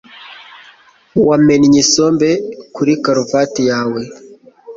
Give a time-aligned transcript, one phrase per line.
[1.27, 2.29] Wamennye isombe
[2.75, 4.01] kuri karuvati yawe.